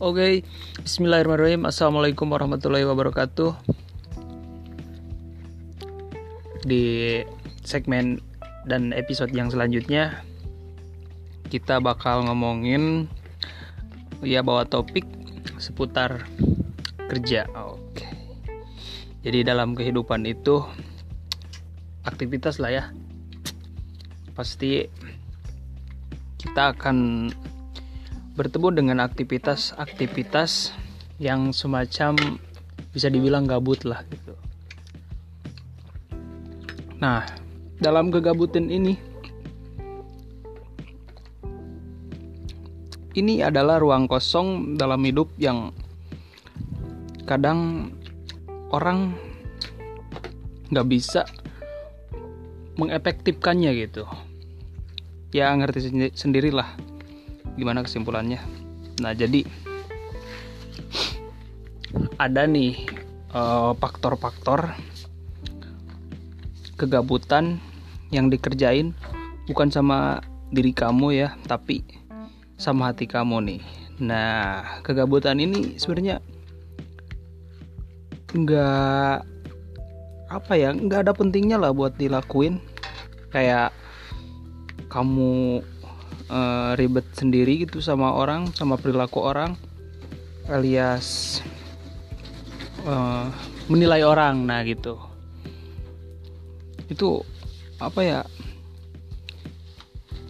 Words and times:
Oke, 0.00 0.48
Bismillahirrahmanirrahim. 0.80 1.68
Assalamualaikum 1.68 2.32
warahmatullahi 2.32 2.88
wabarakatuh. 2.88 3.52
Di 6.64 7.20
segmen 7.60 8.16
dan 8.64 8.96
episode 8.96 9.28
yang 9.36 9.52
selanjutnya 9.52 10.24
kita 11.52 11.84
bakal 11.84 12.24
ngomongin 12.24 13.12
ya 14.24 14.40
bawa 14.40 14.64
topik 14.64 15.04
seputar 15.60 16.24
kerja. 17.12 17.44
Oke. 17.52 18.08
Jadi 19.20 19.44
dalam 19.44 19.76
kehidupan 19.76 20.24
itu 20.24 20.64
aktivitas 22.08 22.56
lah 22.56 22.72
ya. 22.72 22.84
Pasti 24.32 24.80
kita 26.40 26.72
akan 26.72 27.28
bertemu 28.34 28.68
dengan 28.74 28.98
aktivitas-aktivitas 29.04 30.74
yang 31.20 31.50
semacam 31.50 32.16
bisa 32.90 33.06
dibilang 33.06 33.46
gabut 33.46 33.82
lah 33.86 34.02
gitu. 34.08 34.34
Nah, 37.00 37.24
dalam 37.80 38.12
kegabutan 38.12 38.68
ini 38.68 38.98
ini 43.18 43.42
adalah 43.42 43.82
ruang 43.82 44.06
kosong 44.06 44.78
dalam 44.78 45.02
hidup 45.02 45.32
yang 45.40 45.74
kadang 47.26 47.90
orang 48.70 49.14
nggak 50.70 50.86
bisa 50.86 51.26
mengefektifkannya 52.78 53.70
gitu 53.74 54.06
ya 55.34 55.50
ngerti 55.54 56.10
sendirilah 56.14 56.89
gimana 57.60 57.84
kesimpulannya? 57.84 58.40
Nah 59.04 59.12
jadi 59.12 59.44
ada 62.16 62.48
nih 62.48 62.88
faktor 63.76 64.16
faktor-faktor 64.16 64.72
kegabutan 66.80 67.60
yang 68.08 68.32
dikerjain 68.32 68.96
bukan 69.44 69.68
sama 69.68 70.24
diri 70.50 70.72
kamu 70.72 71.14
ya 71.14 71.36
tapi 71.44 71.84
sama 72.56 72.90
hati 72.90 73.04
kamu 73.04 73.36
nih. 73.44 73.62
Nah 74.00 74.64
kegabutan 74.80 75.36
ini 75.38 75.76
sebenarnya 75.76 76.24
nggak 78.30 79.16
apa 80.30 80.52
ya 80.54 80.70
nggak 80.70 81.04
ada 81.04 81.12
pentingnya 81.12 81.60
lah 81.60 81.76
buat 81.76 81.94
dilakuin. 82.00 82.58
Kayak 83.30 83.70
kamu 84.90 85.62
uh, 86.30 86.72
ribet 86.78 87.04
sendiri 87.12 87.66
gitu 87.66 87.82
sama 87.82 88.14
orang 88.14 88.48
sama 88.54 88.78
perilaku 88.78 89.20
orang 89.20 89.58
alias 90.46 91.38
uh, 92.86 93.28
menilai 93.70 94.02
orang 94.06 94.46
nah 94.46 94.62
gitu. 94.64 94.98
Itu 96.90 97.22
apa 97.78 98.00
ya? 98.02 98.20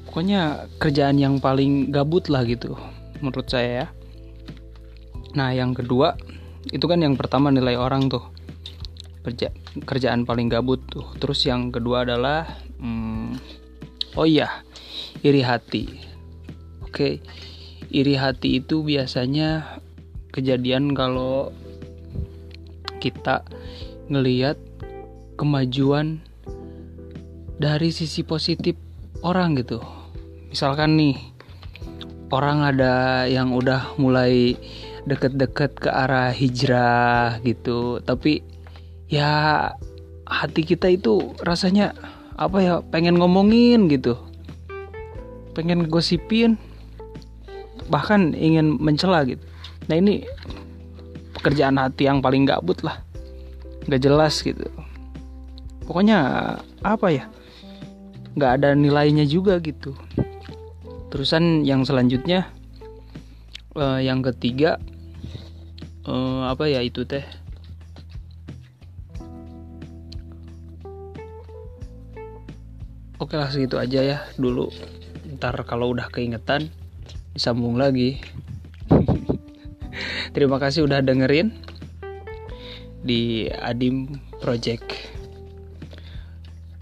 Pokoknya 0.08 0.66
kerjaan 0.82 1.22
yang 1.22 1.38
paling 1.38 1.94
gabut 1.94 2.26
lah 2.26 2.42
gitu 2.42 2.74
menurut 3.22 3.46
saya 3.46 3.86
ya. 3.86 3.86
Nah 5.38 5.54
yang 5.54 5.70
kedua 5.70 6.18
itu 6.74 6.84
kan 6.84 7.00
yang 7.00 7.14
pertama 7.14 7.48
nilai 7.48 7.78
orang 7.78 8.10
tuh. 8.10 8.24
Kerja 9.20 9.52
kerjaan 9.86 10.28
paling 10.28 10.52
gabut 10.52 10.82
tuh. 10.90 11.06
Terus 11.16 11.46
yang 11.46 11.72
kedua 11.72 12.04
adalah 12.04 12.44
hmm, 12.82 13.38
oh 14.18 14.26
iya 14.26 14.50
iri 15.20 15.44
hati. 15.44 15.84
Oke, 16.84 17.20
iri 17.92 18.14
hati 18.16 18.62
itu 18.62 18.80
biasanya 18.80 19.80
kejadian 20.32 20.96
kalau 20.96 21.52
kita 23.00 23.44
ngeliat 24.08 24.56
kemajuan 25.36 26.20
dari 27.60 27.92
sisi 27.92 28.24
positif 28.24 28.76
orang 29.20 29.60
gitu. 29.60 29.80
Misalkan 30.48 30.96
nih, 30.96 31.16
orang 32.32 32.64
ada 32.64 33.24
yang 33.28 33.52
udah 33.52 33.96
mulai 34.00 34.56
deket-deket 35.04 35.80
ke 35.80 35.88
arah 35.88 36.32
hijrah 36.32 37.40
gitu, 37.44 38.00
tapi 38.04 38.40
ya 39.08 39.68
hati 40.28 40.62
kita 40.62 40.88
itu 40.88 41.34
rasanya 41.42 41.92
apa 42.38 42.58
ya 42.62 42.74
pengen 42.80 43.18
ngomongin 43.18 43.90
gitu 43.90 44.29
pengen 45.52 45.90
gosipin 45.90 46.54
bahkan 47.90 48.32
ingin 48.38 48.78
mencela 48.78 49.26
gitu. 49.26 49.42
Nah 49.90 49.98
ini 49.98 50.22
pekerjaan 51.34 51.80
hati 51.80 52.06
yang 52.06 52.22
paling 52.22 52.46
gabut 52.46 52.78
lah. 52.86 53.02
Nggak 53.90 54.02
jelas 54.06 54.38
gitu. 54.44 54.66
Pokoknya 55.88 56.18
apa 56.86 57.06
ya? 57.10 57.24
Nggak 58.38 58.62
ada 58.62 58.68
nilainya 58.78 59.26
juga 59.26 59.58
gitu. 59.58 59.98
Terusan 61.10 61.66
yang 61.66 61.82
selanjutnya 61.82 62.46
uh, 63.74 63.98
yang 63.98 64.22
ketiga 64.22 64.78
uh, 66.06 66.46
apa 66.46 66.70
ya 66.70 66.78
itu 66.86 67.02
teh? 67.02 67.26
Oke 73.18 73.34
lah 73.34 73.50
segitu 73.50 73.76
aja 73.76 74.00
ya 74.00 74.18
dulu 74.38 74.70
ntar 75.40 75.56
kalau 75.64 75.96
udah 75.96 76.12
keingetan 76.12 76.68
disambung 77.32 77.80
lagi. 77.80 78.20
Terima 80.36 80.60
kasih 80.60 80.84
udah 80.84 81.00
dengerin 81.00 81.56
di 83.00 83.48
Adim 83.48 84.20
Project. 84.44 84.84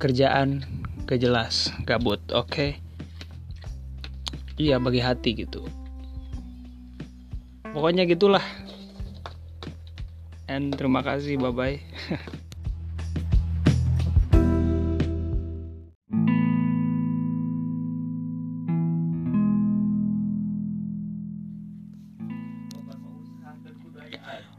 Kerjaan 0.02 0.66
kejelas 1.06 1.70
gabut 1.86 2.18
oke? 2.34 2.50
Okay? 2.50 2.70
iya 4.58 4.82
bagi 4.82 5.06
hati 5.06 5.38
gitu. 5.38 5.62
Pokoknya 7.70 8.10
gitulah. 8.10 8.42
And 10.50 10.74
terima 10.74 11.06
kasih 11.06 11.38
bye 11.38 11.54
bye 11.54 11.78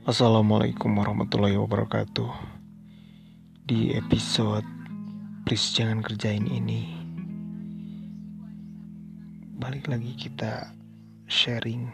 Assalamualaikum 0.09 0.97
warahmatullahi 0.97 1.53
wabarakatuh. 1.53 2.33
Di 3.61 3.93
episode 3.93 4.65
Please 5.45 5.69
jangan 5.69 6.01
kerjain 6.01 6.49
ini 6.49 6.97
Balik 9.61 9.85
lagi 9.85 10.17
kita 10.17 10.73
sharing 11.29 11.93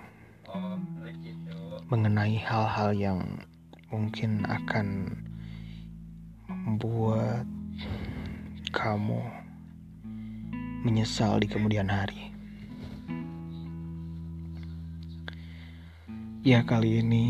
Mengenai 1.91 2.39
hal-hal 2.39 2.95
yang 2.95 3.19
mungkin 3.91 4.47
akan 4.47 5.11
Membuat 6.47 7.43
kamu 8.71 9.27
menyesal 10.87 11.43
di 11.43 11.51
kemudian 11.51 11.91
hari. 11.91 12.31
Ya 16.47 16.63
kali 16.63 17.03
ini 17.03 17.25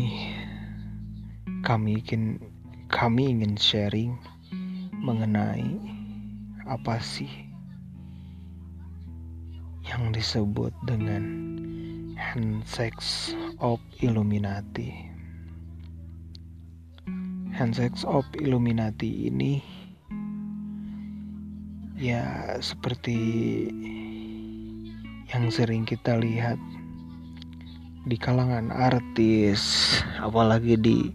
kami 1.66 1.98
ingin 1.98 2.38
kami 2.86 3.34
ingin 3.34 3.58
sharing 3.58 4.14
mengenai 5.02 5.66
apa 6.62 7.02
sih 7.02 7.26
yang 9.82 10.14
disebut 10.14 10.70
dengan 10.86 11.26
handshakes 12.14 13.34
of 13.58 13.82
Illuminati. 13.98 15.10
Handshakes 17.50 18.06
of 18.06 18.22
Illuminati 18.38 19.26
ini 19.26 19.58
ya 21.98 22.54
seperti 22.62 23.18
yang 25.34 25.50
sering 25.50 25.82
kita 25.82 26.14
lihat 26.14 26.62
di 28.06 28.14
kalangan 28.14 28.70
artis, 28.70 29.98
apalagi 30.22 30.78
di 30.78 31.10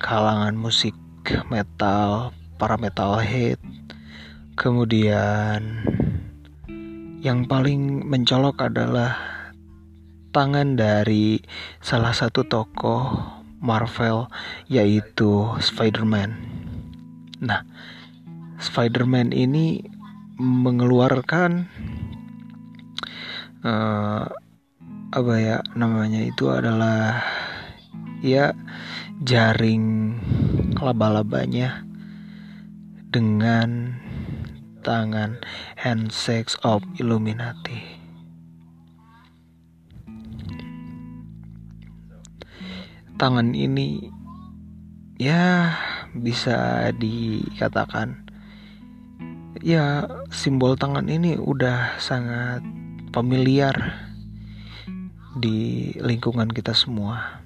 kalangan 0.00 0.56
musik 0.56 0.96
metal, 1.52 2.32
para 2.56 2.80
metalhead. 2.80 3.60
Kemudian 4.56 5.84
yang 7.20 7.44
paling 7.44 8.08
mencolok 8.08 8.72
adalah 8.72 9.20
tangan 10.32 10.80
dari 10.80 11.44
salah 11.84 12.16
satu 12.16 12.48
tokoh 12.48 13.20
Marvel 13.60 14.32
yaitu 14.72 15.44
Spider-Man. 15.60 16.40
Nah, 17.44 17.68
Spider-Man 18.56 19.36
ini 19.36 19.84
mengeluarkan 20.40 21.68
uh, 23.60 24.24
apa 25.10 25.34
ya 25.42 25.58
namanya 25.74 26.22
itu 26.22 26.46
adalah 26.54 27.18
ya 28.22 28.54
jaring 29.26 30.14
laba-labanya 30.78 31.82
dengan 33.10 33.98
tangan 34.86 35.42
handshake 35.74 36.54
of 36.62 36.86
Illuminati. 37.02 37.98
Tangan 43.18 43.50
ini 43.50 44.14
ya 45.18 45.74
bisa 46.14 46.86
dikatakan 46.94 48.30
ya 49.58 50.06
simbol 50.30 50.78
tangan 50.78 51.10
ini 51.10 51.34
udah 51.34 51.98
sangat 51.98 52.62
familiar 53.10 53.74
di 55.36 55.90
lingkungan 55.98 56.50
kita 56.50 56.74
semua. 56.74 57.42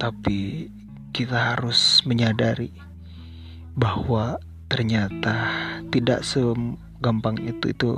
Tapi 0.00 0.70
kita 1.10 1.56
harus 1.56 2.00
menyadari 2.08 2.72
bahwa 3.76 4.40
ternyata 4.70 5.50
tidak 5.90 6.22
segampang 6.22 7.36
itu 7.42 7.74
itu 7.74 7.90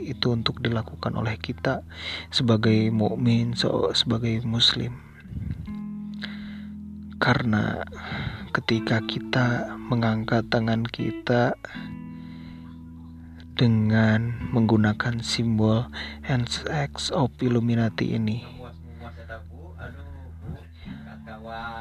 itu 0.00 0.26
untuk 0.32 0.58
dilakukan 0.64 1.12
oleh 1.12 1.36
kita 1.36 1.84
sebagai 2.32 2.88
mukmin 2.88 3.52
sebagai 3.92 4.40
muslim 4.48 4.96
karena 7.16 7.84
ketika 8.52 9.00
kita 9.04 9.76
mengangkat 9.76 10.44
tangan 10.48 10.84
kita 10.84 11.56
dengan 13.56 14.52
menggunakan 14.52 15.24
simbol 15.24 15.88
hands 16.20 16.60
X 16.68 17.08
of 17.08 17.32
Illuminati 17.40 18.12
ini. 18.12 18.44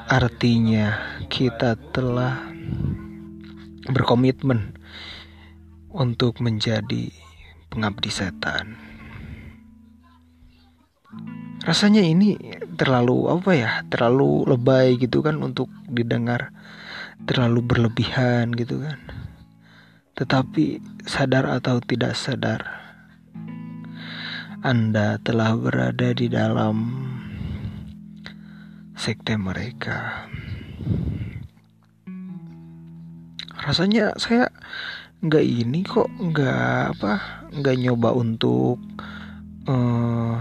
Artinya 0.07 0.95
kita 1.27 1.75
telah 1.91 2.47
berkomitmen 3.91 4.79
untuk 5.91 6.39
menjadi 6.39 7.11
pengabdi 7.67 8.09
setan. 8.09 8.79
Rasanya 11.67 12.03
ini 12.07 12.39
terlalu 12.79 13.27
apa 13.27 13.51
ya 13.51 13.71
terlalu 13.91 14.47
lebay 14.47 14.95
gitu 14.95 15.19
kan 15.19 15.43
untuk 15.43 15.67
didengar. 15.91 16.55
Terlalu 17.25 17.63
berlebihan 17.63 18.51
gitu 18.53 18.83
kan 18.83 19.14
tetapi 20.15 20.79
sadar 21.03 21.43
atau 21.59 21.83
tidak 21.83 22.15
sadar 22.15 22.63
Anda 24.63 25.19
telah 25.21 25.53
berada 25.59 26.15
di 26.15 26.25
dalam 26.31 27.05
sekte 28.95 29.37
mereka. 29.37 30.25
Rasanya 33.61 34.17
saya 34.17 34.49
nggak 35.21 35.45
ini 35.45 35.85
kok 35.85 36.09
nggak 36.17 36.97
apa 36.97 37.13
nggak 37.53 37.77
nyoba 37.77 38.09
untuk 38.15 38.81
uh, 39.69 40.37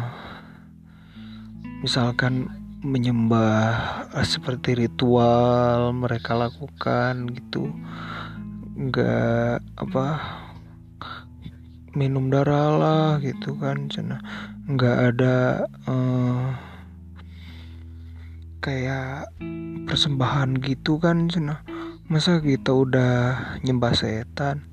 misalkan 1.84 2.48
menyembah 2.84 4.08
eh, 4.12 4.24
seperti 4.28 4.76
ritual 4.76 5.92
mereka 5.96 6.36
lakukan 6.36 7.28
gitu 7.32 7.72
nggak 8.74 9.62
apa 9.78 10.06
minum 11.94 12.26
darah 12.26 12.74
lah 12.74 13.08
gitu 13.22 13.54
kan 13.54 13.86
cina. 13.86 14.18
Nggak 14.66 15.14
ada 15.14 15.36
uh, 15.86 16.50
kayak 18.58 19.30
persembahan 19.86 20.58
gitu 20.58 20.98
kan 20.98 21.30
cina. 21.30 21.62
Masa 22.10 22.42
kita 22.42 22.74
udah 22.74 23.14
nyembah 23.62 23.94
setan? 23.94 24.66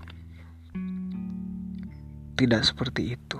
Tidak 2.36 2.62
seperti 2.65 3.13
itu. 3.13 3.38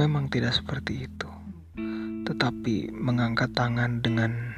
Memang 0.00 0.32
tidak 0.32 0.56
seperti 0.56 1.04
itu. 1.04 1.28
Tetapi 2.24 2.96
mengangkat 2.96 3.52
tangan 3.52 4.00
dengan 4.00 4.56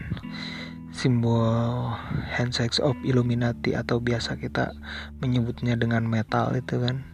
simbol 0.99 1.95
handshake 2.35 2.75
of 2.83 2.99
Illuminati 3.07 3.79
atau 3.79 4.03
biasa 4.03 4.35
kita 4.35 4.75
menyebutnya 5.23 5.79
dengan 5.79 6.03
metal 6.11 6.51
itu 6.59 6.83
kan. 6.83 7.07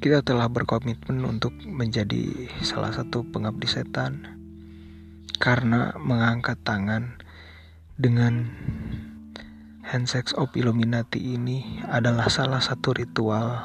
Kita 0.00 0.24
telah 0.24 0.48
berkomitmen 0.48 1.20
untuk 1.28 1.52
menjadi 1.68 2.48
salah 2.64 2.88
satu 2.88 3.20
pengabdi 3.28 3.68
setan 3.68 4.40
karena 5.36 5.92
mengangkat 6.00 6.56
tangan 6.64 7.20
dengan 8.00 8.48
handshake 9.84 10.32
of 10.40 10.48
Illuminati 10.56 11.36
ini 11.36 11.84
adalah 11.84 12.32
salah 12.32 12.64
satu 12.64 12.96
ritual 12.96 13.60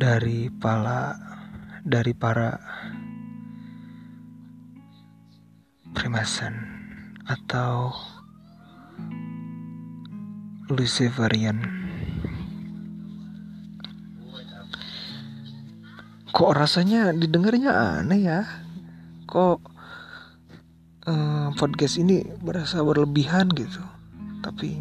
dari 0.00 0.48
para 0.48 1.12
dari 1.84 2.16
para 2.16 2.56
Freemason 5.92 6.54
atau 7.28 7.92
Luciferian. 10.72 11.60
Kok 16.32 16.52
rasanya 16.56 17.12
didengarnya 17.12 18.00
aneh 18.00 18.20
ya? 18.24 18.40
Kok 19.28 19.58
uh, 21.06 21.52
podcast 21.60 22.00
ini 22.00 22.24
berasa 22.40 22.80
berlebihan 22.80 23.52
gitu? 23.52 23.84
Tapi 24.40 24.80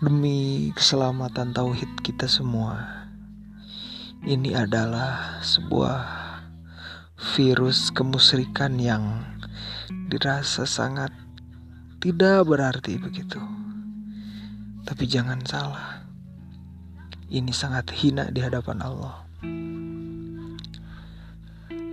demi 0.00 0.70
keselamatan 0.72 1.52
tauhid 1.52 1.90
kita 2.06 2.24
semua 2.30 3.04
ini 4.24 4.52
adalah 4.52 5.40
sebuah 5.40 6.19
virus 7.20 7.92
kemusrikan 7.92 8.80
yang 8.80 9.20
dirasa 10.08 10.64
sangat 10.64 11.12
tidak 12.00 12.48
berarti 12.48 12.96
begitu. 12.96 13.36
Tapi 14.88 15.04
jangan 15.04 15.44
salah, 15.44 16.00
ini 17.28 17.52
sangat 17.52 17.92
hina 17.92 18.32
di 18.32 18.40
hadapan 18.40 18.80
Allah. 18.80 19.20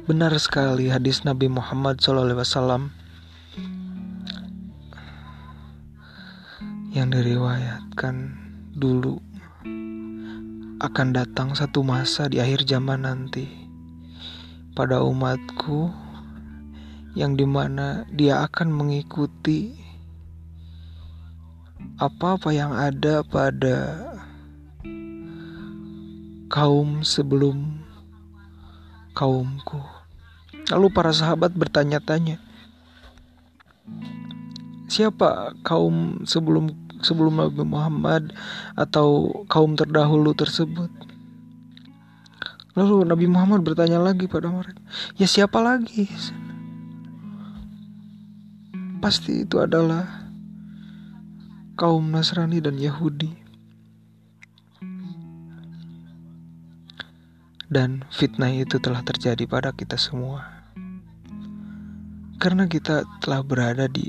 Benar 0.07 0.31
sekali 0.39 0.88
hadis 0.88 1.27
Nabi 1.27 1.51
Muhammad 1.51 2.00
SAW 2.00 2.88
yang 6.96 7.12
diriwayatkan 7.12 8.15
dulu 8.79 9.19
akan 10.79 11.07
datang 11.12 11.51
satu 11.51 11.84
masa 11.84 12.31
di 12.31 12.39
akhir 12.39 12.63
zaman 12.63 13.03
nanti 13.03 13.66
pada 14.77 15.01
umatku 15.01 15.89
yang 17.17 17.34
di 17.34 17.50
mana 17.50 18.05
dia 18.13 18.46
akan 18.46 18.69
mengikuti 18.69 19.74
apa-apa 21.98 22.53
yang 22.53 22.77
ada 22.77 23.25
pada 23.25 24.05
kaum 26.53 27.01
sebelum 27.01 27.81
kaumku. 29.17 29.81
Lalu 30.69 30.93
para 30.93 31.10
sahabat 31.10 31.57
bertanya-tanya, 31.57 32.38
siapa 34.86 35.57
kaum 35.65 36.22
sebelum 36.22 36.69
sebelum 37.01 37.41
Nabi 37.41 37.65
Muhammad 37.65 38.29
atau 38.77 39.41
kaum 39.50 39.74
terdahulu 39.74 40.38
tersebut. 40.38 41.16
Lalu 42.77 43.10
Nabi 43.10 43.25
Muhammad 43.25 43.65
bertanya 43.65 43.98
lagi 43.98 44.29
pada 44.29 44.53
mereka, 44.53 44.77
"Ya 45.17 45.25
siapa 45.25 45.57
lagi?" 45.57 46.05
Pasti 49.01 49.41
itu 49.46 49.57
adalah 49.57 50.29
kaum 51.74 52.13
Nasrani 52.13 52.62
dan 52.62 52.77
Yahudi. 52.77 53.34
Dan 57.67 58.07
fitnah 58.13 58.53
itu 58.53 58.79
telah 58.79 59.03
terjadi 59.03 59.43
pada 59.43 59.75
kita 59.75 60.00
semua. 60.00 60.46
Karena 62.38 62.69
kita 62.69 63.03
telah 63.19 63.43
berada 63.43 63.91
di 63.91 64.07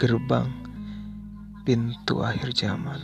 gerbang 0.00 0.50
pintu 1.62 2.24
akhir 2.24 2.56
zaman. 2.58 3.00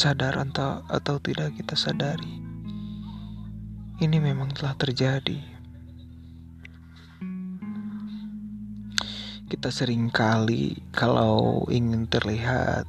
Sadar 0.00 0.40
atau, 0.40 0.80
atau 0.88 1.20
tidak 1.20 1.52
kita 1.60 1.76
sadari, 1.76 2.39
ini 4.00 4.16
memang 4.16 4.48
telah 4.56 4.72
terjadi. 4.80 5.36
Kita 9.44 9.68
sering 9.68 10.08
kali 10.08 10.72
kalau 10.88 11.68
ingin 11.68 12.08
terlihat 12.08 12.88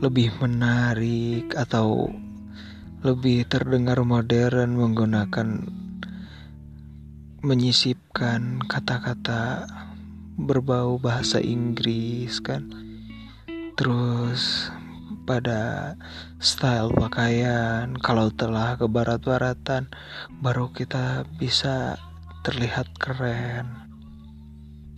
lebih 0.00 0.32
menarik 0.40 1.52
atau 1.52 2.08
lebih 3.04 3.44
terdengar 3.44 4.00
modern 4.08 4.80
menggunakan 4.80 5.68
menyisipkan 7.44 8.64
kata-kata 8.64 9.68
berbau 10.40 10.96
bahasa 10.96 11.44
Inggris 11.44 12.40
kan 12.40 12.68
terus 13.76 14.72
pada 15.26 15.92
style 16.38 16.94
pakaian. 16.94 17.98
Kalau 17.98 18.30
telah 18.30 18.78
ke 18.78 18.86
barat-baratan 18.86 19.90
baru 20.38 20.70
kita 20.70 21.26
bisa 21.36 21.98
terlihat 22.46 22.86
keren. 23.02 23.66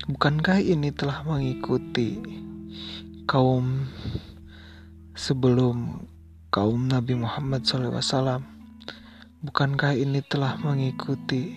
Bukankah 0.04 0.60
ini 0.60 0.92
telah 0.92 1.24
mengikuti 1.24 2.20
kaum 3.24 3.88
sebelum 5.16 6.04
kaum 6.52 6.88
Nabi 6.92 7.16
Muhammad 7.16 7.64
SAW 7.64 8.44
bukankah 9.38 9.94
ini 9.94 10.18
telah 10.26 10.58
mengikuti 10.58 11.54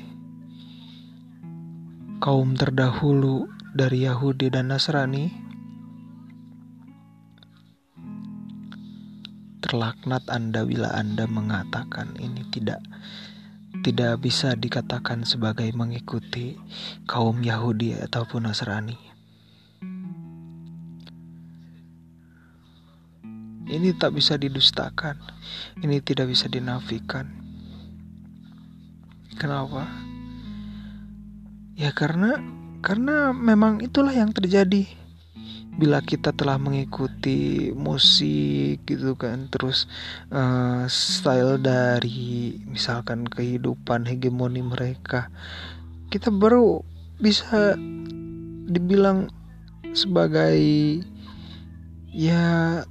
kaum 2.21 2.53
terdahulu 2.53 3.49
dari 3.73 4.05
Yahudi 4.05 4.53
dan 4.53 4.69
Nasrani, 4.69 5.33
terlaknat 9.61 10.25
Anda 10.27 10.65
bila 10.65 10.89
Anda 10.91 11.29
mengatakan 11.29 12.17
ini 12.17 12.43
tidak 12.49 12.81
tidak 13.81 14.19
bisa 14.19 14.53
dikatakan 14.53 15.23
sebagai 15.23 15.71
mengikuti 15.71 16.59
kaum 17.07 17.39
Yahudi 17.39 17.95
ataupun 17.97 18.45
Nasrani. 18.45 18.99
Ini 23.71 23.95
tak 23.95 24.19
bisa 24.19 24.35
didustakan. 24.35 25.15
Ini 25.79 26.03
tidak 26.03 26.27
bisa 26.27 26.51
dinafikan. 26.51 27.31
Kenapa? 29.39 29.87
Ya 31.79 31.95
karena 31.95 32.43
karena 32.83 33.31
memang 33.31 33.79
itulah 33.79 34.11
yang 34.11 34.35
terjadi 34.35 35.00
bila 35.71 36.03
kita 36.03 36.35
telah 36.35 36.59
mengikuti 36.59 37.71
musik 37.71 38.83
gitu 38.83 39.15
kan 39.15 39.47
terus 39.47 39.87
uh, 40.29 40.83
style 40.91 41.55
dari 41.63 42.59
misalkan 42.67 43.23
kehidupan 43.23 44.03
hegemoni 44.03 44.59
mereka 44.59 45.31
kita 46.11 46.27
baru 46.27 46.83
bisa 47.23 47.79
dibilang 48.67 49.31
sebagai 49.95 50.59
ya 52.11 52.83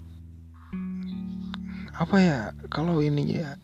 apa 2.01 2.17
ya 2.17 2.57
kalau 2.73 3.05
ini 3.05 3.45
ya 3.45 3.61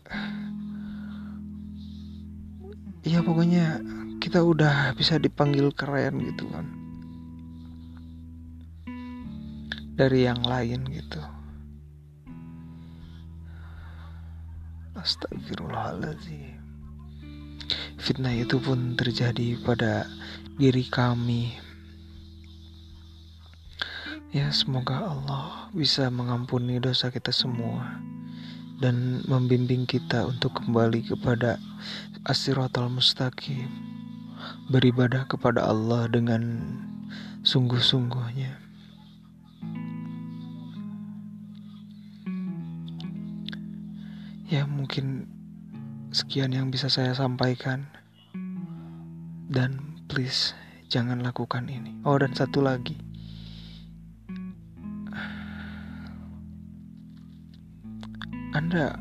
ya 3.01 3.25
pokoknya 3.25 3.81
kita 4.21 4.45
udah 4.45 4.93
bisa 4.93 5.17
dipanggil 5.17 5.73
keren 5.73 6.21
gitu 6.21 6.45
kan 6.53 6.76
dari 9.97 10.29
yang 10.29 10.45
lain 10.45 10.85
gitu. 10.93 11.17
Astagfirullahaladzim 14.93 16.57
Fitnah 17.97 18.33
itu 18.37 18.61
pun 18.61 18.93
terjadi 18.93 19.57
pada 19.65 20.05
diri 20.61 20.85
kami. 20.85 21.57
Ya 24.29 24.53
semoga 24.53 25.01
Allah 25.01 25.73
bisa 25.73 26.13
mengampuni 26.13 26.77
dosa 26.83 27.07
kita 27.07 27.31
semua 27.31 27.97
Dan 28.77 29.25
membimbing 29.25 29.89
kita 29.89 30.29
untuk 30.29 30.61
kembali 30.61 31.09
kepada 31.09 31.57
Asiratul 32.29 32.93
Mustaqim. 32.93 33.65
Beribadah 34.69 35.25
kepada 35.25 35.65
Allah 35.65 36.05
dengan 36.05 36.61
sungguh-sungguhnya. 37.41 38.66
Ya, 44.47 44.63
mungkin 44.63 45.27
sekian 46.15 46.55
yang 46.55 46.71
bisa 46.71 46.87
saya 46.87 47.11
sampaikan, 47.11 47.83
dan 49.51 49.99
please 50.07 50.55
jangan 50.87 51.19
lakukan 51.19 51.67
ini. 51.67 51.99
Oh, 52.07 52.15
dan 52.15 52.31
satu 52.31 52.63
lagi, 52.63 52.95
Anda 58.55 58.95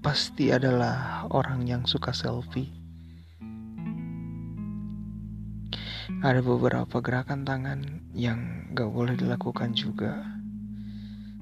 pasti 0.00 0.48
adalah 0.48 1.28
orang 1.28 1.68
yang 1.68 1.84
suka 1.84 2.16
selfie. 2.16 2.72
Ada 6.24 6.40
beberapa 6.40 7.04
gerakan 7.04 7.44
tangan 7.44 8.00
yang 8.16 8.64
gak 8.72 8.88
boleh 8.88 9.12
dilakukan 9.12 9.76
juga. 9.76 10.39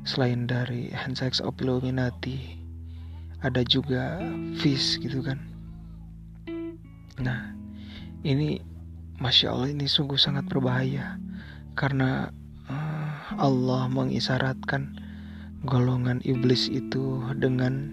Selain 0.08 0.48
dari 0.48 0.88
handshake 0.88 1.36
of 1.44 1.52
Illuminati, 1.60 2.56
ada 3.44 3.60
juga 3.60 4.24
fish 4.56 4.96
gitu 5.04 5.20
kan. 5.20 5.36
Nah, 7.20 7.52
ini 8.24 8.64
Masya 9.20 9.52
Allah 9.52 9.68
ini 9.68 9.84
sungguh 9.84 10.16
sangat 10.16 10.48
berbahaya. 10.48 11.20
Karena 11.76 12.32
uh, 12.72 13.36
Allah 13.36 13.84
mengisyaratkan 13.92 14.96
golongan 15.68 16.24
iblis 16.24 16.72
itu 16.72 17.20
dengan 17.36 17.92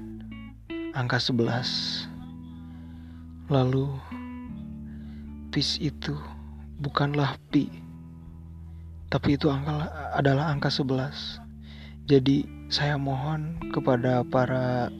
angka 0.95 1.19
11 1.19 2.07
lalu 3.49 3.89
peace 5.49 5.81
itu 5.83 6.13
bukanlah 6.79 7.35
pi 7.49 7.67
tapi 9.09 9.33
itu 9.33 9.49
angka 9.49 9.91
adalah 10.13 10.53
angka 10.53 10.69
11 10.69 11.44
jadi 12.05 12.45
saya 12.69 13.01
mohon 13.01 13.57
kepada 13.73 14.21
para 14.21 14.93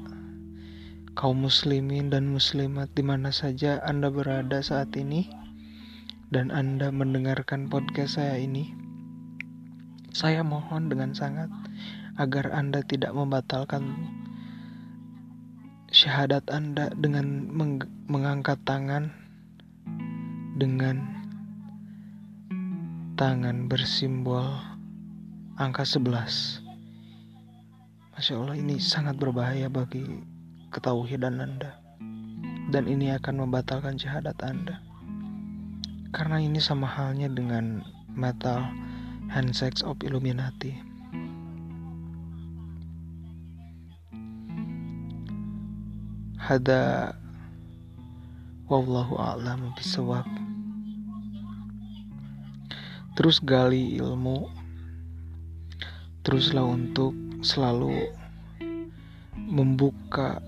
kaum 1.14 1.46
muslimin 1.46 2.10
dan 2.10 2.26
muslimat 2.34 2.90
di 2.98 3.06
mana 3.06 3.30
saja 3.30 3.78
Anda 3.86 4.10
berada 4.10 4.58
saat 4.66 4.90
ini 4.98 5.30
dan 6.34 6.50
Anda 6.50 6.90
mendengarkan 6.90 7.70
podcast 7.70 8.18
saya 8.18 8.42
ini 8.42 8.74
saya 10.18 10.42
mohon 10.42 10.90
dengan 10.90 11.14
sangat 11.14 11.54
agar 12.18 12.50
Anda 12.50 12.82
tidak 12.82 13.14
membatalkan 13.14 13.86
syahadat 15.94 16.50
Anda 16.50 16.90
dengan 16.98 17.54
meng 17.54 17.86
mengangkat 18.10 18.58
tangan 18.66 19.14
dengan 20.58 21.06
tangan 23.14 23.70
bersimbol 23.70 24.58
angka 25.62 25.86
11. 25.86 26.64
Masya 28.15 28.39
Allah 28.39 28.55
ini 28.55 28.79
sangat 28.79 29.19
berbahaya 29.19 29.67
bagi 29.67 30.24
ketauhidan 30.72 31.36
Anda. 31.36 31.75
Dan 32.72 32.88
ini 32.88 33.12
akan 33.12 33.43
membatalkan 33.43 34.00
syahadat 34.00 34.39
Anda. 34.39 34.79
Karena 36.15 36.39
ini 36.39 36.63
sama 36.63 36.88
halnya 36.88 37.27
dengan 37.27 37.84
metal 38.15 38.72
handshakes 39.27 39.84
of 39.84 40.00
Illuminati. 40.00 40.79
Hada 46.39 47.12
wallahu 48.72 49.19
a'lam 49.19 49.75
bisawab 49.75 50.24
terus 53.15 53.43
gali 53.43 53.98
ilmu 53.98 54.48
teruslah 56.22 56.63
untuk 56.63 57.25
selalu 57.46 58.10
membuka 59.38 60.42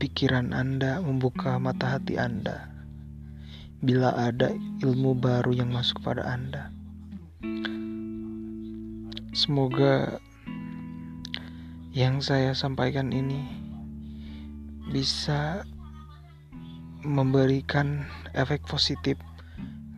pikiran 0.00 0.56
Anda, 0.56 1.04
membuka 1.04 1.60
mata 1.60 2.00
hati 2.00 2.16
Anda. 2.16 2.72
Bila 3.84 4.16
ada 4.16 4.48
ilmu 4.80 5.20
baru 5.20 5.52
yang 5.52 5.76
masuk 5.76 6.00
pada 6.00 6.24
Anda, 6.24 6.72
semoga 9.36 10.16
yang 11.92 12.24
saya 12.24 12.56
sampaikan 12.56 13.12
ini 13.12 13.44
bisa 14.88 15.64
memberikan 17.04 18.08
efek 18.32 18.64
positif 18.64 19.20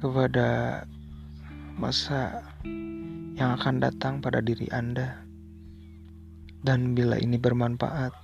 kepada 0.02 0.82
masa 1.78 2.42
yang 3.38 3.54
akan 3.58 3.78
datang 3.78 4.18
pada 4.18 4.42
diri 4.42 4.66
Anda. 4.74 5.21
Dan 6.62 6.94
bila 6.94 7.18
ini 7.18 7.42
bermanfaat, 7.42 8.14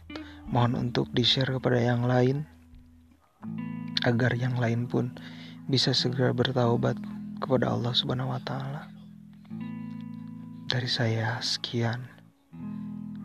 mohon 0.47 0.78
untuk 0.78 1.11
di-share 1.11 1.50
kepada 1.59 1.83
yang 1.83 2.07
lain 2.07 2.47
agar 4.07 4.30
yang 4.38 4.54
lain 4.54 4.87
pun 4.87 5.11
bisa 5.66 5.90
segera 5.90 6.30
bertaubat 6.30 6.95
kepada 7.42 7.75
Allah 7.75 7.92
Subhanahu 7.92 8.30
wa 8.30 8.40
taala. 8.47 8.87
Dari 10.71 10.87
saya 10.87 11.42
sekian. 11.42 12.07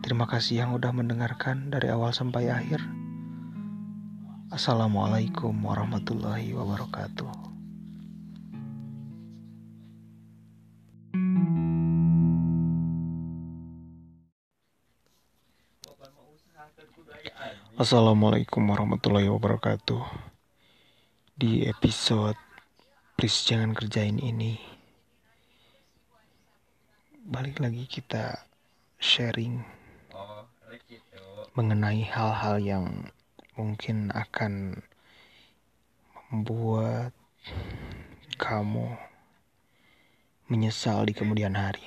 Terima 0.04 0.28
kasih 0.28 0.66
yang 0.66 0.70
udah 0.76 0.92
mendengarkan 0.92 1.72
dari 1.72 1.88
awal 1.88 2.12
sampai 2.12 2.52
akhir. 2.52 2.82
Assalamualaikum 4.52 5.56
warahmatullahi 5.64 6.52
wabarakatuh. 6.52 7.53
Assalamualaikum 17.84 18.64
warahmatullahi 18.72 19.28
wabarakatuh. 19.28 20.00
Di 21.36 21.68
episode 21.68 22.32
Please 23.12 23.44
jangan 23.44 23.76
kerjain 23.76 24.16
ini. 24.16 24.56
Balik 27.28 27.60
lagi 27.60 27.84
kita 27.84 28.48
sharing 28.96 29.60
mengenai 31.52 32.08
hal-hal 32.08 32.56
yang 32.56 32.86
mungkin 33.52 34.08
akan 34.16 34.80
membuat 36.32 37.12
kamu 38.40 38.96
menyesal 40.48 41.04
di 41.04 41.12
kemudian 41.12 41.52
hari. 41.52 41.84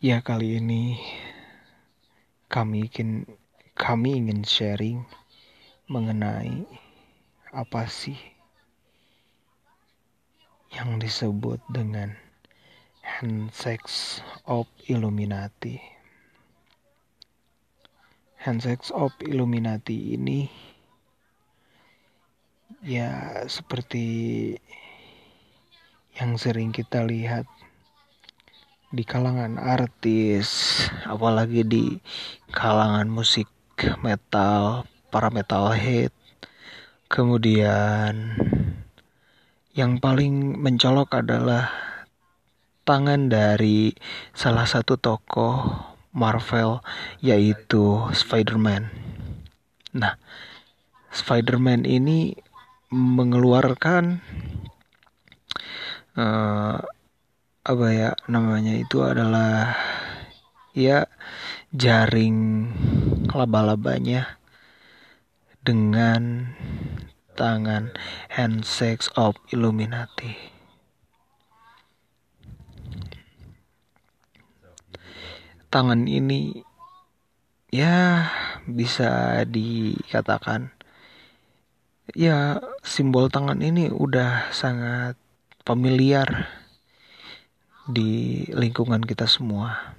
Ya 0.00 0.24
kali 0.24 0.56
ini 0.56 0.96
kami 2.46 2.86
ingin 2.86 3.26
kami 3.76 4.22
ingin 4.22 4.46
sharing 4.46 5.02
mengenai 5.90 6.66
apa 7.54 7.86
sih 7.86 8.18
yang 10.74 10.98
disebut 10.98 11.62
dengan 11.70 12.16
handshakes 13.06 14.20
of 14.44 14.66
Illuminati. 14.90 15.78
Handshake 18.42 18.90
of 18.94 19.14
Illuminati 19.22 20.14
ini 20.18 20.50
ya 22.84 23.42
seperti 23.50 24.06
yang 26.18 26.36
sering 26.36 26.70
kita 26.70 27.02
lihat 27.02 27.48
di 28.94 29.02
kalangan 29.02 29.58
artis, 29.58 30.78
apalagi 31.02 31.66
di 31.66 31.84
kalangan 32.54 33.10
musik 33.10 33.50
metal, 34.02 34.86
para 35.10 35.28
metalhead. 35.30 36.14
Kemudian 37.06 38.34
yang 39.76 39.98
paling 40.02 40.58
mencolok 40.58 41.22
adalah 41.22 41.70
tangan 42.86 43.28
dari 43.28 43.94
salah 44.32 44.66
satu 44.66 44.98
tokoh 44.98 45.74
Marvel 46.16 46.80
yaitu 47.20 48.08
Spider-Man. 48.10 48.88
Nah, 49.92 50.16
Spider-Man 51.12 51.84
ini 51.84 52.34
mengeluarkan 52.88 54.22
uh, 56.16 56.78
apa 57.66 57.86
ya 57.90 58.10
namanya 58.30 58.78
itu 58.78 59.02
adalah 59.02 59.74
ya 60.70 61.10
jaring 61.74 62.70
laba-labanya 63.34 64.38
dengan 65.66 66.54
tangan 67.34 67.90
handshakes 68.30 69.10
of 69.18 69.34
Illuminati. 69.50 70.54
tangan 75.66 76.06
ini 76.08 76.62
ya 77.74 78.30
bisa 78.64 79.42
dikatakan 79.44 80.72
ya 82.16 82.62
simbol 82.80 83.28
tangan 83.28 83.60
ini 83.60 83.92
udah 83.92 84.48
sangat 84.56 85.20
familiar 85.68 86.48
di 87.86 88.42
lingkungan 88.50 89.02
kita 89.02 89.30
semua. 89.30 89.94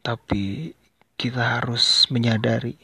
Tapi 0.00 0.72
kita 1.20 1.60
harus 1.60 2.08
menyadari 2.08 2.80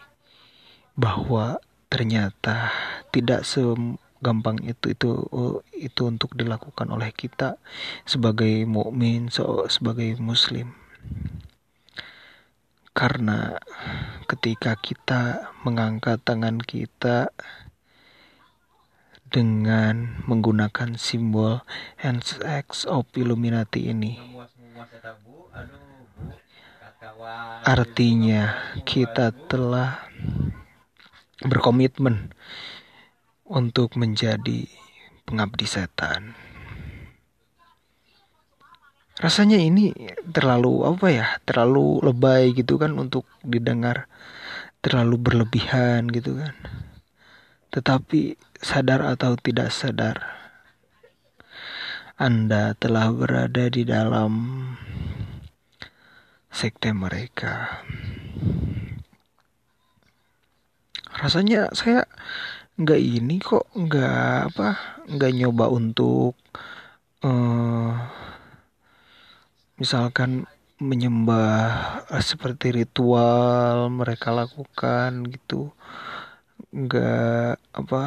bahwa 0.92 1.56
ternyata 1.88 2.70
tidak 3.14 3.46
segampang 3.46 4.60
itu 4.66 4.92
itu 4.92 5.10
itu 5.72 6.02
untuk 6.04 6.36
dilakukan 6.36 6.90
oleh 6.90 7.10
kita 7.14 7.56
sebagai 8.04 8.68
mukmin 8.68 9.32
sebagai 9.72 10.20
muslim. 10.20 10.76
Karena 12.94 13.58
ketika 14.30 14.78
kita 14.78 15.50
mengangkat 15.66 16.22
tangan 16.22 16.62
kita 16.62 17.34
dengan 19.34 20.22
menggunakan 20.30 20.94
simbol 20.94 21.66
handshake 21.98 22.86
of 22.86 23.10
Illuminati 23.18 23.90
ini. 23.90 24.14
Artinya 27.66 28.54
kita 28.86 29.34
telah 29.50 30.06
berkomitmen 31.42 32.30
untuk 33.50 33.98
menjadi 33.98 34.70
pengabdi 35.26 35.66
setan. 35.66 36.38
Rasanya 39.18 39.58
ini 39.58 39.90
terlalu 40.30 40.86
apa 40.86 41.06
ya 41.10 41.26
terlalu 41.42 42.06
lebay 42.06 42.54
gitu 42.54 42.78
kan 42.78 42.94
untuk 42.94 43.26
didengar. 43.42 44.06
Terlalu 44.78 45.16
berlebihan 45.18 46.06
gitu 46.12 46.38
kan. 46.38 46.54
Tetapi 47.74 48.53
sadar 48.64 49.04
atau 49.04 49.36
tidak 49.36 49.68
sadar 49.68 50.24
Anda 52.16 52.72
telah 52.80 53.12
berada 53.12 53.68
di 53.68 53.84
dalam 53.84 54.32
sekte 56.48 56.94
mereka. 56.96 57.84
Rasanya 61.12 61.74
saya 61.76 62.08
nggak 62.80 63.00
ini 63.02 63.36
kok 63.42 63.68
nggak 63.74 64.54
apa 64.54 64.68
nggak 65.10 65.34
nyoba 65.34 65.66
untuk 65.68 66.38
uh, 67.26 67.92
misalkan 69.76 70.46
menyembah 70.78 72.06
eh, 72.14 72.24
seperti 72.24 72.80
ritual 72.80 73.90
mereka 73.90 74.30
lakukan 74.30 75.26
gitu. 75.28 75.74
Nggak 76.70 77.58
apa 77.74 78.02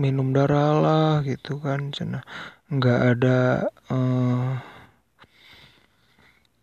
minum 0.00 0.32
darah 0.32 0.80
lah 0.80 1.12
gitu 1.28 1.60
kan 1.60 1.92
cina. 1.92 2.24
Nggak 2.72 3.00
ada 3.12 3.38
uh, 3.92 4.56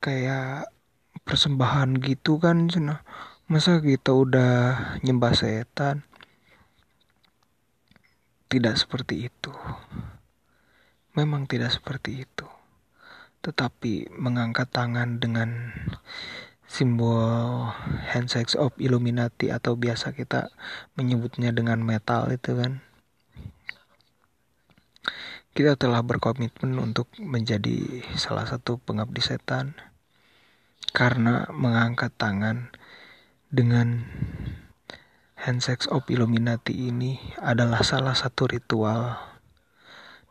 kayak 0.02 0.74
persembahan 1.22 2.02
gitu 2.02 2.42
kan 2.42 2.66
cina. 2.66 3.06
Masa 3.46 3.78
kita 3.80 4.12
udah 4.12 4.54
nyembah 5.06 5.38
setan? 5.38 6.04
Tidak 8.50 8.76
seperti 8.76 9.30
itu. 9.30 9.54
Memang 11.14 11.46
tidak 11.46 11.72
seperti 11.72 12.26
itu. 12.26 12.48
Tetapi 13.46 14.12
mengangkat 14.18 14.68
tangan 14.74 15.22
dengan 15.22 15.72
simbol 16.68 17.72
handshake 18.12 18.52
of 18.60 18.76
Illuminati 18.76 19.48
atau 19.48 19.80
biasa 19.80 20.12
kita 20.12 20.52
menyebutnya 21.00 21.56
dengan 21.56 21.80
metal 21.80 22.28
itu 22.28 22.60
kan 22.60 22.84
kita 25.58 25.74
telah 25.74 26.06
berkomitmen 26.06 26.78
untuk 26.78 27.10
menjadi 27.18 28.06
salah 28.14 28.46
satu 28.46 28.78
pengabdi 28.78 29.26
setan 29.26 29.74
karena 30.94 31.50
mengangkat 31.50 32.14
tangan 32.14 32.70
dengan 33.50 34.06
handshake 35.38 35.90
of 35.90 36.06
Illuminati 36.10 36.90
ini 36.90 37.18
adalah 37.42 37.82
salah 37.86 38.14
satu 38.14 38.50
ritual 38.50 39.18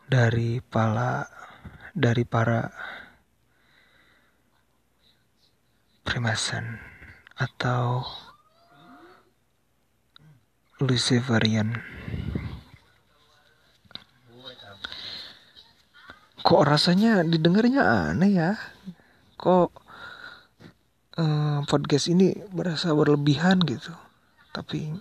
dari 0.07 0.63
para 0.63 1.27
dari 1.97 2.23
para 2.23 2.71
Freemason 6.07 6.79
atau 7.35 8.07
Luciferian. 10.79 11.73
Kok 16.47 16.63
rasanya 16.63 17.27
didengarnya 17.27 17.83
aneh 18.15 18.39
ya? 18.39 18.55
Kok 19.35 19.71
uh, 21.19 21.59
podcast 21.67 22.07
ini 22.07 22.39
berasa 22.55 22.95
berlebihan 22.95 23.67
gitu? 23.67 23.91
Tapi 24.55 24.95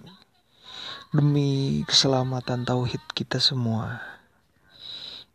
demi 1.14 1.86
keselamatan 1.86 2.66
tauhid 2.66 2.98
kita 3.14 3.38
semua, 3.38 4.02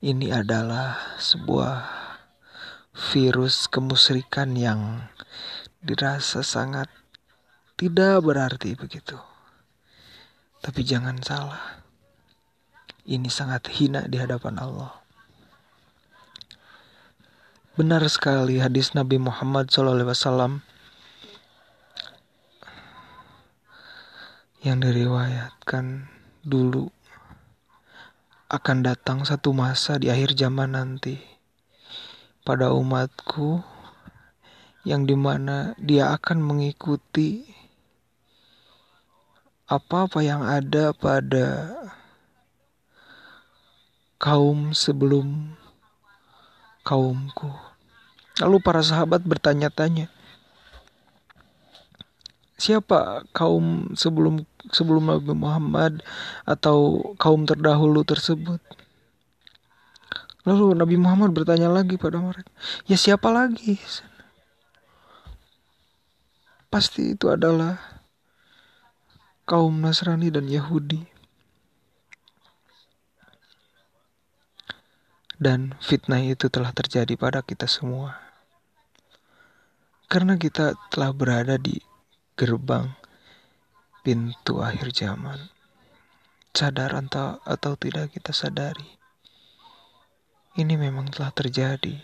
ini 0.03 0.35
adalah 0.35 0.99
sebuah 1.23 1.87
virus 3.15 3.71
kemusrikan 3.71 4.59
yang 4.59 5.07
dirasa 5.79 6.43
sangat 6.43 6.91
tidak 7.79 8.19
berarti 8.27 8.75
begitu. 8.75 9.15
Tapi 10.59 10.83
jangan 10.83 11.23
salah. 11.23 11.87
Ini 13.07 13.31
sangat 13.31 13.71
hina 13.71 14.11
di 14.11 14.19
hadapan 14.19 14.59
Allah. 14.59 15.01
Benar 17.79 18.03
sekali 18.11 18.59
hadis 18.59 18.99
Nabi 18.99 19.23
Muhammad 19.23 19.71
SAW 19.71 20.59
yang 24.67 24.83
diriwayatkan 24.83 26.11
dulu 26.43 26.91
akan 28.51 28.83
datang 28.83 29.23
satu 29.23 29.55
masa 29.55 30.03
di 30.03 30.11
akhir 30.11 30.35
zaman 30.35 30.75
nanti 30.75 31.23
pada 32.43 32.75
umatku 32.75 33.63
yang 34.83 35.07
di 35.07 35.15
mana 35.15 35.79
dia 35.79 36.11
akan 36.11 36.43
mengikuti 36.43 37.47
apa-apa 39.71 40.27
yang 40.27 40.43
ada 40.43 40.91
pada 40.91 41.71
kaum 44.19 44.75
sebelum 44.75 45.60
kaumku. 46.91 47.47
Lalu 48.43 48.59
para 48.59 48.83
sahabat 48.83 49.23
bertanya-tanya, 49.23 50.11
siapa 52.59 53.23
kaum 53.31 53.95
sebelum 53.95 54.43
sebelum 54.75 55.07
Nabi 55.07 55.31
Muhammad 55.39 56.03
atau 56.43 57.15
kaum 57.15 57.47
terdahulu 57.47 58.03
tersebut? 58.03 58.59
Lalu 60.43 60.75
Nabi 60.75 60.97
Muhammad 60.99 61.31
bertanya 61.31 61.71
lagi 61.71 61.95
pada 61.95 62.19
mereka, 62.19 62.51
ya 62.91 62.99
siapa 62.99 63.31
lagi? 63.31 63.79
Pasti 66.73 67.15
itu 67.15 67.31
adalah 67.31 68.03
kaum 69.45 69.79
Nasrani 69.83 70.33
dan 70.33 70.47
Yahudi. 70.47 71.10
Dan 75.41 75.73
fitnah 75.81 76.21
itu 76.21 76.53
telah 76.53 76.69
terjadi 76.69 77.17
pada 77.17 77.41
kita 77.41 77.65
semua. 77.65 78.21
Karena 80.05 80.37
kita 80.37 80.77
telah 80.93 81.17
berada 81.17 81.57
di 81.57 81.81
gerbang 82.37 82.93
pintu 84.05 84.61
akhir 84.61 84.93
zaman. 84.93 85.49
Sadar 86.53 86.93
atau, 86.93 87.41
atau 87.41 87.73
tidak 87.81 88.13
kita 88.13 88.37
sadari. 88.37 88.85
Ini 90.61 90.77
memang 90.77 91.09
telah 91.09 91.33
terjadi. 91.33 91.97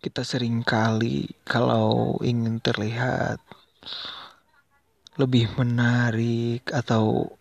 Kita 0.00 0.24
sering 0.24 0.64
kali 0.64 1.28
kalau 1.44 2.16
ingin 2.24 2.56
terlihat 2.64 3.36
lebih 5.20 5.52
menarik 5.60 6.72
atau 6.72 7.36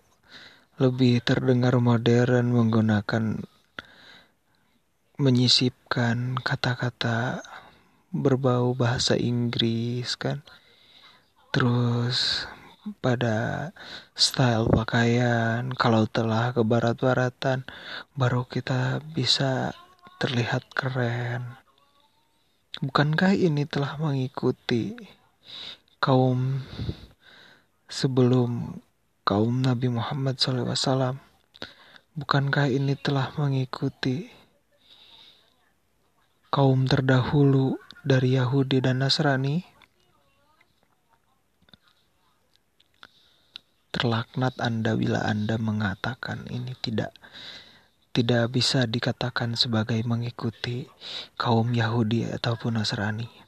lebih 0.76 1.24
terdengar 1.24 1.80
modern 1.80 2.52
menggunakan 2.52 3.48
menyisipkan 5.16 6.36
kata-kata 6.44 7.40
berbau 8.12 8.76
bahasa 8.76 9.16
Inggris 9.16 10.20
kan? 10.20 10.44
Terus 11.56 12.44
pada 13.00 13.72
style 14.14 14.68
pakaian 14.68 15.72
kalau 15.74 16.06
telah 16.12 16.52
ke 16.52 16.62
barat-baratan 16.62 17.64
baru 18.14 18.44
kita 18.44 19.00
bisa 19.16 19.72
terlihat 20.20 20.68
keren. 20.76 21.56
Bukankah 22.84 23.32
ini 23.32 23.64
telah 23.64 23.96
mengikuti 23.96 24.92
kaum 26.04 26.60
sebelum 27.88 28.84
kaum 29.26 29.66
Nabi 29.66 29.90
Muhammad 29.90 30.38
SAW, 30.38 31.18
bukankah 32.14 32.70
ini 32.70 32.94
telah 32.94 33.34
mengikuti 33.42 34.30
kaum 36.54 36.86
terdahulu 36.86 37.82
dari 38.06 38.38
Yahudi 38.38 38.86
dan 38.86 39.02
Nasrani? 39.02 39.66
Terlaknat 43.90 44.62
Anda 44.62 44.94
bila 44.94 45.26
Anda 45.26 45.58
mengatakan 45.58 46.46
ini 46.54 46.78
tidak 46.78 47.10
tidak 48.14 48.54
bisa 48.54 48.86
dikatakan 48.86 49.58
sebagai 49.58 49.98
mengikuti 50.06 50.86
kaum 51.34 51.74
Yahudi 51.74 52.30
ataupun 52.30 52.78
Nasrani. 52.78 53.45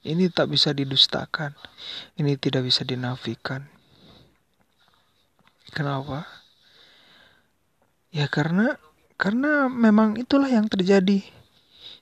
Ini 0.00 0.32
tak 0.32 0.48
bisa 0.48 0.72
didustakan. 0.72 1.52
Ini 2.16 2.40
tidak 2.40 2.64
bisa 2.64 2.88
dinafikan. 2.88 3.68
Kenapa? 5.70 6.24
Ya 8.08 8.26
karena 8.26 8.80
karena 9.20 9.68
memang 9.68 10.16
itulah 10.16 10.48
yang 10.48 10.66
terjadi. 10.66 11.20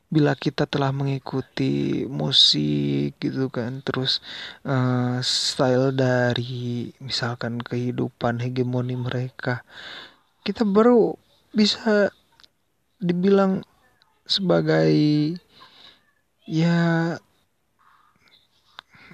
Bila 0.08 0.32
kita 0.32 0.64
telah 0.64 0.88
mengikuti 0.88 2.06
musik 2.08 3.20
gitu 3.20 3.52
kan, 3.52 3.84
terus 3.84 4.24
uh, 4.64 5.20
style 5.20 5.92
dari 5.92 6.96
misalkan 6.96 7.60
kehidupan 7.60 8.40
hegemoni 8.40 8.96
mereka, 8.96 9.68
kita 10.48 10.64
baru 10.64 11.12
bisa 11.52 12.08
dibilang 12.96 13.60
sebagai 14.24 14.96
ya 16.48 17.20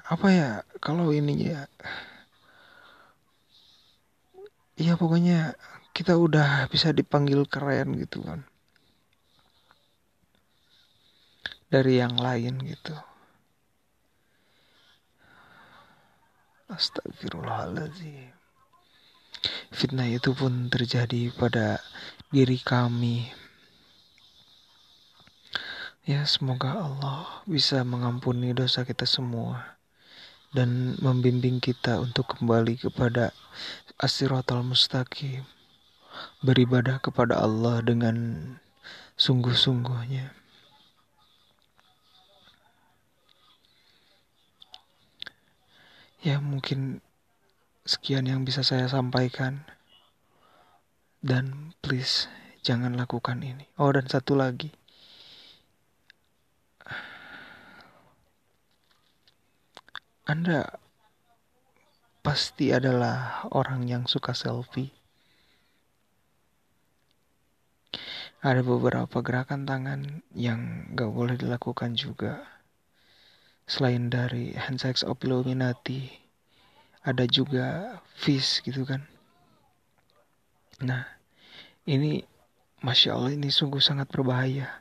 apa 0.04 0.28
ya 0.28 0.50
kalau 0.84 1.08
ini 1.16 1.48
ya 1.48 1.64
ya 4.76 5.00
pokoknya 5.00 5.56
kita 5.94 6.18
udah 6.18 6.66
bisa 6.68 6.90
dipanggil 6.90 7.46
keren 7.46 7.94
gitu 7.96 8.20
kan. 8.26 8.42
Dari 11.70 12.02
yang 12.02 12.18
lain 12.18 12.58
gitu. 12.66 12.94
Astagfirullahaladzim 16.68 18.34
Fitnah 19.70 20.08
itu 20.10 20.34
pun 20.34 20.72
terjadi 20.72 21.30
pada 21.34 21.78
diri 22.34 22.58
kami. 22.58 23.30
Ya 26.04 26.26
semoga 26.28 26.74
Allah 26.78 27.42
bisa 27.48 27.80
mengampuni 27.86 28.52
dosa 28.52 28.84
kita 28.84 29.08
semua 29.08 29.73
dan 30.54 30.94
membimbing 31.02 31.58
kita 31.58 31.98
untuk 31.98 32.38
kembali 32.38 32.78
kepada 32.78 33.34
As-Siratal 33.98 34.62
Mustaqim. 34.62 35.42
Beribadah 36.46 37.02
kepada 37.02 37.42
Allah 37.42 37.82
dengan 37.82 38.16
sungguh-sungguhnya. 39.18 40.30
Ya 46.22 46.38
mungkin 46.38 47.02
sekian 47.82 48.30
yang 48.30 48.46
bisa 48.46 48.62
saya 48.62 48.86
sampaikan. 48.86 49.66
Dan 51.18 51.74
please 51.82 52.30
jangan 52.62 52.94
lakukan 52.94 53.42
ini. 53.42 53.66
Oh 53.74 53.90
dan 53.90 54.06
satu 54.06 54.38
lagi. 54.38 54.70
Anda 60.24 60.80
pasti 62.24 62.72
adalah 62.72 63.44
orang 63.52 63.84
yang 63.84 64.08
suka 64.08 64.32
selfie. 64.32 64.88
Ada 68.40 68.64
beberapa 68.64 69.20
gerakan 69.20 69.68
tangan 69.68 70.24
yang 70.32 70.88
gak 70.96 71.12
boleh 71.12 71.36
dilakukan 71.36 71.92
juga. 71.92 72.40
Selain 73.68 74.08
dari 74.08 74.56
handshake 74.56 75.04
of 75.04 75.20
Illuminati, 75.20 76.08
ada 77.04 77.28
juga 77.28 78.00
fish 78.16 78.64
gitu 78.64 78.88
kan. 78.88 79.04
Nah, 80.80 81.04
ini 81.84 82.24
Masya 82.80 83.12
Allah 83.12 83.36
ini 83.36 83.52
sungguh 83.52 83.80
sangat 83.80 84.08
berbahaya. 84.08 84.80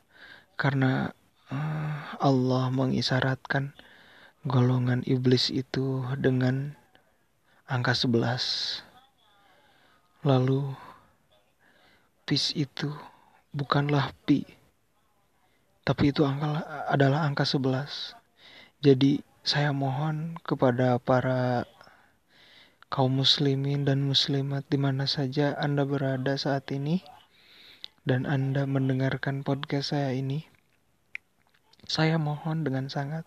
Karena 0.56 1.12
uh, 1.52 2.16
Allah 2.24 2.72
mengisyaratkan 2.72 3.76
golongan 4.44 5.08
iblis 5.08 5.48
itu 5.48 6.04
dengan 6.20 6.76
angka 7.64 7.96
11. 7.96 8.84
Lalu 10.28 10.76
pis 12.28 12.52
itu 12.52 12.92
bukanlah 13.56 14.12
pi, 14.28 14.44
tapi 15.88 16.12
itu 16.12 16.28
angka 16.28 16.64
adalah 16.92 17.24
angka 17.24 17.48
11. 17.48 18.20
Jadi 18.84 19.24
saya 19.48 19.72
mohon 19.72 20.36
kepada 20.44 21.00
para 21.00 21.64
kaum 22.92 23.24
muslimin 23.24 23.88
dan 23.88 24.04
muslimat 24.04 24.68
di 24.68 24.76
mana 24.76 25.08
saja 25.08 25.56
Anda 25.56 25.88
berada 25.88 26.36
saat 26.36 26.68
ini, 26.76 27.00
dan 28.04 28.28
Anda 28.28 28.68
mendengarkan 28.68 29.48
podcast 29.48 29.96
saya 29.96 30.12
ini, 30.12 30.44
saya 31.88 32.20
mohon 32.20 32.68
dengan 32.68 32.92
sangat 32.92 33.24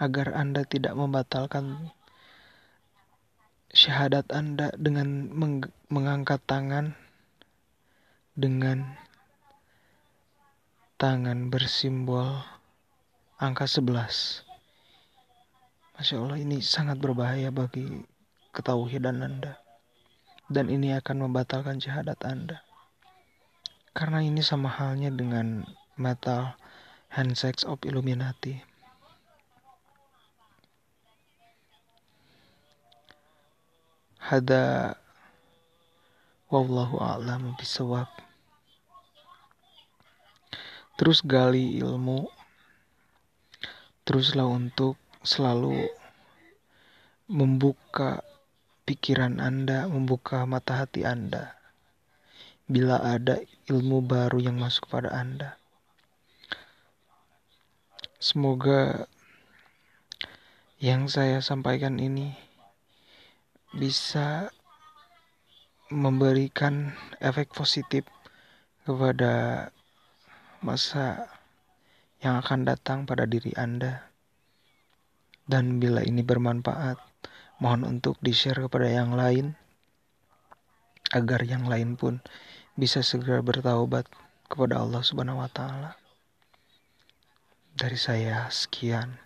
agar 0.00 0.32
Anda 0.32 0.64
tidak 0.64 0.96
membatalkan 0.96 1.92
syahadat 3.70 4.32
Anda 4.32 4.72
dengan 4.74 5.28
meng 5.30 5.68
mengangkat 5.92 6.40
tangan 6.48 6.96
dengan 8.34 8.96
tangan 10.96 11.52
bersimbol 11.52 12.40
angka 13.36 13.68
11. 13.68 14.48
Masya 16.00 16.16
Allah 16.16 16.40
ini 16.40 16.64
sangat 16.64 16.96
berbahaya 16.96 17.52
bagi 17.52 18.04
ketauhidan 18.56 19.20
Anda. 19.20 19.60
Dan 20.50 20.72
ini 20.72 20.96
akan 20.96 21.28
membatalkan 21.28 21.78
syahadat 21.78 22.18
Anda. 22.26 22.64
Karena 23.92 24.24
ini 24.24 24.40
sama 24.40 24.72
halnya 24.72 25.12
dengan 25.12 25.68
metal 25.94 26.56
handshakes 27.12 27.62
of 27.68 27.78
Illuminati. 27.84 28.69
Hada 34.20 35.00
wallahu 36.52 37.00
a'lam 37.00 37.56
bisawab. 37.56 38.06
Terus 41.00 41.24
gali 41.24 41.80
ilmu. 41.80 42.28
Teruslah 44.04 44.44
untuk 44.44 45.00
selalu 45.24 45.88
membuka 47.30 48.20
pikiran 48.84 49.40
Anda, 49.40 49.88
membuka 49.88 50.44
mata 50.44 50.84
hati 50.84 51.06
Anda. 51.06 51.56
Bila 52.68 53.00
ada 53.00 53.40
ilmu 53.70 54.04
baru 54.04 54.42
yang 54.44 54.60
masuk 54.60 54.90
pada 54.92 55.14
Anda. 55.14 55.56
Semoga 58.20 59.08
yang 60.76 61.08
saya 61.08 61.40
sampaikan 61.40 61.96
ini 61.96 62.49
bisa 63.70 64.50
memberikan 65.90 66.94
efek 67.22 67.54
positif 67.54 68.06
kepada 68.82 69.68
masa 70.62 71.30
yang 72.18 72.42
akan 72.42 72.66
datang 72.66 73.06
pada 73.06 73.30
diri 73.30 73.54
Anda. 73.54 74.10
Dan 75.46 75.78
bila 75.82 76.02
ini 76.02 76.22
bermanfaat, 76.22 76.98
mohon 77.62 77.86
untuk 77.86 78.18
di-share 78.18 78.58
kepada 78.66 78.90
yang 78.90 79.14
lain 79.14 79.54
agar 81.10 81.42
yang 81.42 81.66
lain 81.66 81.98
pun 81.98 82.22
bisa 82.78 83.02
segera 83.02 83.42
bertaubat 83.42 84.06
kepada 84.46 84.82
Allah 84.82 85.02
Subhanahu 85.02 85.42
wa 85.42 85.50
taala. 85.50 85.98
Dari 87.74 87.98
saya 87.98 88.50
sekian. 88.50 89.18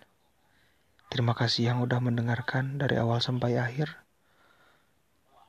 Terima 1.09 1.33
kasih 1.37 1.73
yang 1.73 1.79
udah 1.85 2.01
mendengarkan 2.01 2.81
dari 2.81 2.97
awal 2.97 3.21
sampai 3.21 3.57
akhir. 3.57 4.04